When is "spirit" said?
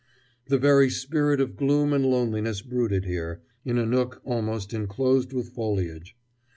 0.89-1.39